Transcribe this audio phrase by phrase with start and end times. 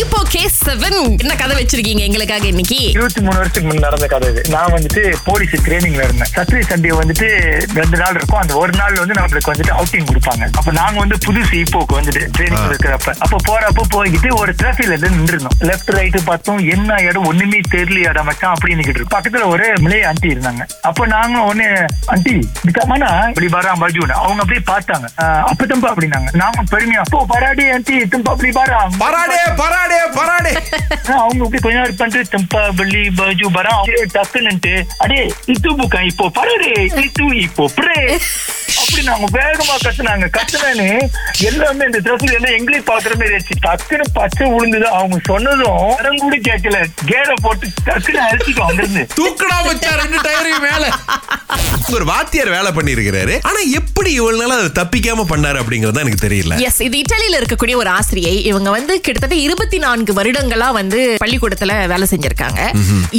[0.00, 2.78] இப்போ K seven என்ன கதை வச்சிருக்கீங்க எங்களுக்காக இன்னைக்கு?
[2.96, 4.42] இருபத்தி மூணு வருஷத்துக்கு முன்ன நடந்த கதை இது.
[4.54, 6.30] நான் வந்துட்டு போலீஸ் ட்ரைனிங்ல இருந்தேன்.
[6.36, 7.28] சத்ரி சண்டே வந்துட்டு
[7.78, 8.40] ரெண்டு நாள் இருக்கும்.
[8.42, 10.44] அந்த ஒரு நாள் வந்து நம்மளுக்கு வந்துட்டு அவுட்டிங் கொடுப்பாங்க.
[10.60, 15.56] அப்ப நாங்க வந்து புதுசு இப்போக்கு வந்துட்டு ட்ரைனிங் இருக்கிறப்ப அப்ப போறப்ப போய்கிட்டு ஒரு டிராஃபிக்ல இருந்து நின்றுருந்தோம்.
[15.70, 16.60] லெஃப்ட் ரைட்டு பார்த்தோம்.
[16.74, 20.64] என்ன இடம் ஒண்ணுமே தெரியலையாடா மச்சான் அப்படின்னு பக்கத்துல ஒரு மிளைய ஆண்டி இருந்தாங்க.
[20.90, 21.68] அப்ப நாங்க ஒண்ணு
[22.14, 25.08] ஆண்டி இதுக்காமனா இப்படி வரா பஜுன்னு அவங்க அப்படியே பார்த்தாங்க.
[25.50, 26.30] அப்ப தம்பா அப்படின்னாங்க.
[26.44, 28.80] நாங்க பெருமையா அப்போ பராடி ஆண்டி தும்பா அப்படி பாரா.
[29.04, 30.52] பராடே பராடே பராடே
[31.16, 33.74] அவங்க இப்படி கொஞ்ச நேரம் பண்ணிட்டு தெம்பா பள்ளி பஜு பரா
[34.16, 34.72] டக்குன்னுட்டு
[35.04, 35.20] அடே
[35.54, 36.72] இது புக்கா இப்போ பரடே
[37.04, 37.98] இது இப்போ பிரே.
[38.80, 40.26] அப்படி நாங்க வேகமா கத்துனாங்க.
[40.36, 40.86] கத்துனேன்னு
[41.48, 46.36] எல்லாமே இந்த ட்ரெஸ்ல எல்லாம் எங்களையும் பாக்குற மாதிரி ஆச்சு டக்குன்னு பச்சை விழுந்தது அவங்க சொன்னதும் இடம் கூட
[46.48, 46.78] கேட்கல.
[47.10, 49.04] கேர போட்டு டக்குன்னு அழிச்சிட்டோம் அங்கிருந்து.
[49.18, 50.84] தூக்கடா வச்சா ரெண்டு டயரையும் மேல.
[51.92, 56.56] ஒரு வாத்தியார் வேலை பண்ணிருக்கிறாரு ஆனா எப்படி இவ்வளவு நாள் அதை தப்பிக்காம பண்ணாரு அப்படிங்கறது எனக்கு தெரியல.
[56.58, 58.44] எஸ் இது இத்தாலியில இருக்கக்கூடிய ஒரு ஆசிரியை.
[58.44, 62.60] இவங்க வந்து கிட்டத்தட்ட இருபத்தி நான்கு வருடங்களா வந்து பள்ளிக்கூடத்துல வேலை செஞ்சிருக்காங்க.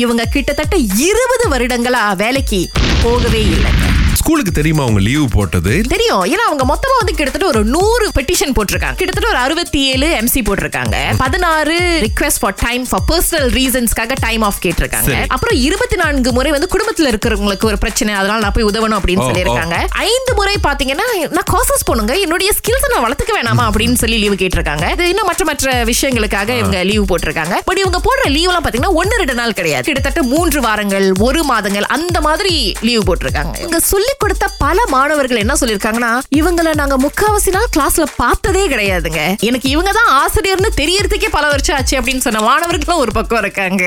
[0.03, 0.77] இவங்க கிட்டத்தட்ட
[1.09, 2.61] இருபது வருடங்களா வேலைக்கு
[3.03, 3.88] போகவே இல்லைங்க
[4.29, 5.71] ஸ்கூலுக்கு தெரியுமா அவங்க லீவு போட்டது?
[5.93, 6.23] தெரியும்.
[6.33, 8.97] ஏன்னா அவங்க மொத்தமா வந்து கிட்டத்தட்ட ஒரு நூறு பெட்டிஷன் போட்டிருக்காங்க.
[8.99, 10.97] கிட்டத்தட்ட ஒரு அறுபத்தி ஏழு எம்சி போட்டிருக்காங்க.
[11.17, 15.13] பதினாறு request for time for personal ரீசன்ஸ்க்காக time off கேட்டிருக்காங்க.
[15.27, 19.25] அப்புறம் இருபத்தி நான்கு முறை வந்து குடும்பத்துல இருக்கிறவங்களுக்கு ஒரு பிரச்சனை அதனால நான் போய் உதவணும் அப்படின்னு.
[19.29, 19.79] சொல்லியிருக்காங்க.
[20.09, 24.91] ஐந்து முறை பாத்தீங்கன்னா நான் காசஸ் போனுங்க என்னுடைய ஸ்கில்ஸ் நான் வளர்த்துக்க வேணாமா அப்படின்னு சொல்லி லீவு கேட்டிருக்காங்க.
[24.91, 27.57] இது இன்னும் மற்ற மற்ற விஷயங்களுக்காக இவங்க லீவு போட்டிருக்காங்க.
[27.65, 29.87] பட் இவங்க போடுற லீவ் எல்லாம் பாத்தீங்கன்னா ஒன்னு ரெண்டு நாள் கிடையாது.
[29.89, 33.57] கிட்டத்தட்ட மூன்று வாரங்கள் ஒரு மாதங்கள் அந்த மாதிரி லீவு போட்டிருக்காங்க.
[33.65, 39.21] இவங்க சொல்லி கொடுத்த பல மாணவர்கள் என்ன சொல்லிருக்காங்கன்னா இவங்கள நாங்க முக்காவாசி நாள் கிளாஸ்ல பார்த்ததே கிடையாதுங்க.
[39.47, 43.83] எனக்கு இவங்க தான் ஆசிரியர்னு தெரியறதுக்கே பல வருஷம் ஆச்சு அப்படின்னு சொன்ன மாணவர்களும் ஒரு பக்கம் இருக்காங்க.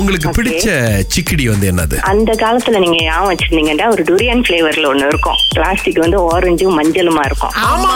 [0.00, 0.66] உங்களுக்கு பிடிச்ச
[1.14, 1.98] சிக்கிடி வந்து என்னது?
[2.12, 5.38] அந்த காலத்துல நீங்க ஞாபகம் வச்சிருந்தீங்கன்னா ஒரு டூரியன் பிளேவர்ல ஒண்ணு இருக்கும்.
[5.56, 7.54] பிளாஸ்டிக் வந்து ஆரஞ்சும் மஞ்சளுமா இருக்கும்.
[7.70, 7.92] ஆமா.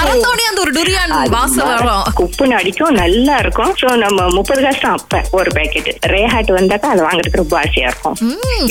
[0.00, 2.02] அந்த ஒரு டுரியான் வாசம் வரும்.
[2.20, 3.72] குப்புன்னு அடிக்கும் நல்லா இருக்கும்.
[3.82, 7.88] சோ நம்ம முப்பது காசு தான் அப்ப ஒரு பேக்கெட் ரே ஹாட் வந்தாக்கா அது வாங்குறதுக்கு ரொம்ப ஆசையா
[7.92, 8.16] இருக்கும்.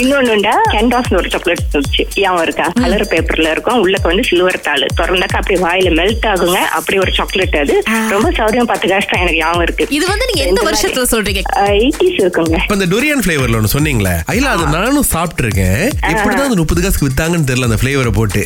[0.02, 2.06] இன்னொன்னுண்டா கேண்டாஸ் ஒரு சாக்லேட் இருந்துச்சு.
[2.22, 2.84] ஞாபகம் இருக்கா.
[2.84, 3.80] கலர் பேப்பர்ல இருக்கும்.
[3.84, 4.84] உள்ளக்க வந்து சில்வர் தாள்.
[5.00, 6.60] திறந்தாக்கா அப்படியே வாயில மெல்ட் ஆகுங்க.
[6.78, 7.76] அப்படி ஒரு சாக்லேட் அது.
[8.14, 9.86] ரொம்ப சௌரியம் பத்து காசு தான் எனக்கு ஞாபகம் இருக்கு.
[9.98, 11.42] இது வந்து நீங்க எந்த வருஷத்துல சொல்றீங்க?
[11.76, 12.56] எயிட்டிஸ் இருக்குங்க.
[12.64, 15.84] இப்ப இந்த டொரியன் பிளேவர்ல ஒண்ணு சொன்னீங்களே ஐயா அது நானும் சாப்பிட்டிருக்கேன்.
[16.14, 18.44] எப்படிதான் அந்த முப்பது காசுக்கு வித்தாங்கன்னு தெரியல அந்த பிளேவரை போட்டு.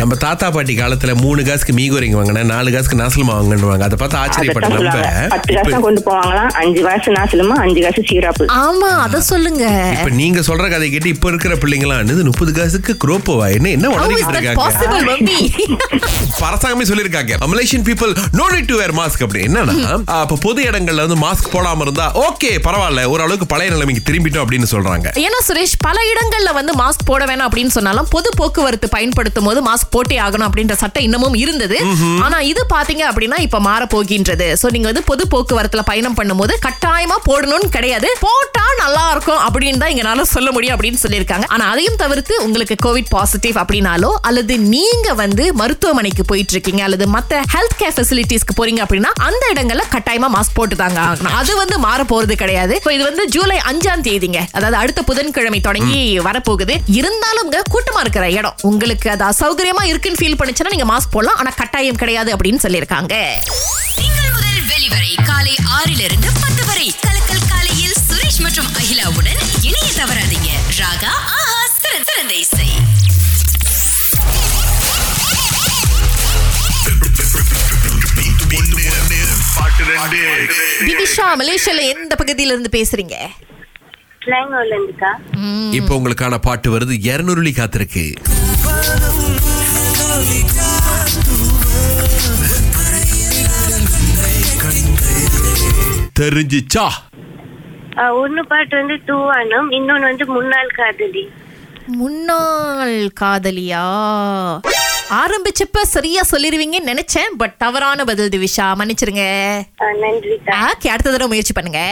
[0.00, 4.24] நம்ம தாத்தா பாட்டி காலத்துல மூணு காசுக்கு மீகோரிங் வாங்கினேன் நாலு காசுக்கு நாசலமா வாங்கினுவாங்க அதை பார்த்து அதைத்தான்
[4.24, 5.28] ஆச்சரியப்பட்ட நம்ம.
[5.34, 7.56] பத்து காசு கொண்டு போவாங்களாம் அஞ்சு காசு நாசலமா?
[7.66, 8.44] அஞ்சு காசு சீராப்பு.
[8.64, 9.64] ஆமா அத சொல்லுங்க.
[9.96, 14.34] இப்ப நீங்க சொல்ற கதை கேட்டு இப்ப இருக்கிற பிள்ளைங்களாம் என்னது முப்பது காசுக்கு குரோப்போவா என்ன என்ன வளர்ந்துட்டு
[14.36, 14.64] இருக்காங்க?
[16.48, 19.74] அரசாங்கமே சொல்லிருக்காங்க Malaysian people no need to wear mask அப்படி என்னன்னா
[20.22, 25.06] அப்ப பொது இடங்கள்ல வந்து மாஸ்க் போடாம இருந்தா ஓகே பரவாயில்ல ஓரளவுக்கு பழைய நிலைமைக்கு திரும்பிட்டோம் அப்படின்னு சொல்றாங்க.
[25.24, 29.92] ஏன்னா சுரேஷ் பல இடங்கள்ல வந்து மாஸ்க் போட வேணாம் அப்படின்னு சொன்னாலும் பொது போக்குவரத்து பயன்படுத்தும் போது மாஸ்க்
[29.96, 31.78] போட்டே ஆகணும் அப்படின்ற சட்டம் இன்னமும் இருந்தது.
[32.26, 37.18] ஆனா இது பாத்தீங்க அப்படின்னா இப்ப மாற போகின்றது சோ நீங்க வந்து பொது போக்குவரத்துல பயணம் பண்ணும்போது கட்டாயமா
[37.28, 38.10] போடணும்னு கிடையாது.
[38.26, 41.46] போட்டா நல்லா இருக்கும் அப்படின்னு தான் எங்களால சொல்ல முடியும் அப்படின்னு சொல்லியிருக்காங்க.
[41.54, 47.40] ஆனா அதையும் தவிர்த்து உங்களுக்கு கோவிட் பாசிட்டிவ் அப்படின்னாலோ அல்லது நீங்க வந்து மருத்துவமனைக்கு போயிட்டு இருக்கீங்க அல்லது மத்த
[47.54, 51.36] ஹெல்த் கேர் ஃபெசிலிட்டிஸ்க்கு போறீங்க அப்படின்னா அந்த இடங்கள்ல கட்டாயமா மாஸ்க் போட்டு தாங்க ஆகணும்.
[51.40, 52.80] அது வந்து மாற போறது கிடையாது.
[52.94, 54.40] இது வந்து ஜூலை அஞ்சாம் தேதிங்க.
[54.52, 56.76] அதாவது அடுத்த புதன்கிழமை தொடங்கி வரப்போகுது.
[56.86, 58.56] இருந்தாலும் கூட்டமா இருக்கிற இடம்.
[58.62, 61.36] உங்களுக்கு அது அசௌகரியமா இருக்குன்னு ஃபீல் பண்ணுச்சுன்னா நீங்க மாஸ்க் போடலாம்.
[61.36, 63.14] ஆனா கட்டாயம் கிடையாது அப்படின்னு சொல்லியிருக்காங்க.
[63.96, 66.94] திங்கள் முதல் வெளிவரை காலை ஆறிலிருந்து பத்து வரை.
[67.06, 70.50] கலக்கல் காலையில் சுரேஷ் மற்றும் அகிலாவுடன் இணைய தவறாதீங்க.
[70.80, 71.12] ராகா
[79.98, 83.16] திவிஷா மலேசியால எந்த பகுதியில இருந்து பேசுறீங்க
[85.70, 88.04] இப்போ உங்களுக்கான பாட்டு வருது இருநூறுலி காத்திருக்கு.
[96.20, 96.86] தெரிஞ்சுச்சா?
[98.20, 101.24] ஒன்னு பாட்டு வந்து தூவானம் இன்னொன்னு வந்து முன்னாள் காதலி.
[101.86, 103.84] முன்னாள் காதலியா?
[105.18, 108.66] ஆரம்பிச்சப்ப சரியா சொல்லிருவீங்கன்னு நினைச்சேன் பட் தவறான பதில் திவிஷா.
[108.78, 109.24] மன்னிச்சிருங்க.
[110.64, 111.82] ஓகே அடுத்த தடவை முயற்சி பண்ணுங்க.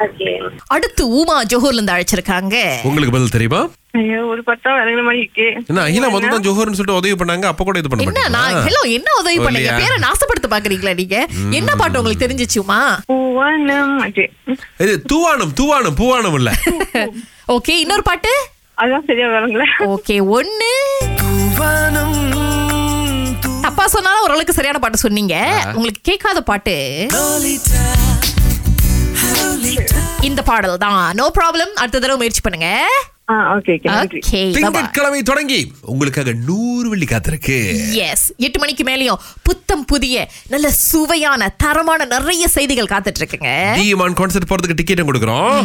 [0.00, 0.30] ஓகே.
[0.74, 2.56] அடுத்து ஊமா ஜோஹர்ல இருந்து அழைச்சிருக்காங்க.
[2.88, 3.60] உங்களுக்கு பதில் தெரியுமா?
[4.30, 4.42] ஒரு
[5.06, 8.22] மாதிரி இருக்கு என்ன அகிலா முதல்ல தான் ஜோஹர்னு சொல்லிட்டு உதவி பண்ணாங்க அப்ப கூட இது பண்ண என்ன
[8.26, 8.64] நான் மாட்டீங்களா?
[8.66, 9.72] ஹலோ என்ன உதவி பண்ணீங்க?
[9.80, 11.18] பேரை நாசப்படுத்த பாக்குறீங்களா நீங்க?
[11.58, 12.80] என்ன பாட்டு உங்களுக்கு தெரிஞ்சிச்சுமா
[13.10, 13.94] பூவானம்
[14.84, 16.52] இது தூவானம் தூவானம் பூவானம் இல்ல.
[17.56, 18.32] ஓகே இன்னொரு பாட்டு?
[18.78, 19.64] அதான் சரியா விளங்கல
[19.94, 20.72] ஓகே ஒண்ணு.
[23.78, 25.34] தப்பா சொன்னாலும் ஓரளவுக்கு சரியான பாட்டு சொன்னீங்க.
[25.74, 26.74] உங்களுக்கு கேட்காத பாட்டு.
[30.28, 31.02] இந்த பாடல் தான்.
[31.18, 32.70] நோ ப்ராப்ளம் அடுத்த தடவை முயற்சி பண்ணுங்க.
[34.56, 35.60] திங்கட்கிழமை தொடங்கி
[35.92, 37.58] உங்களுக்காக நூறு வெள்ளி காத்திருக்கு.
[38.08, 43.52] எஸ் எட்டு மணிக்கு மேலயும் புத்தம் புதிய நல்ல சுவையான தரமான நிறைய செய்திகள் காத்துட்டு இருக்குங்க.
[43.82, 45.60] டிமான் கான்சர்ட் போறதுக்கு டிக்கெட்டும் கொடுக்குறோம்.